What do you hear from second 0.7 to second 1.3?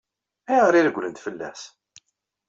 i regglent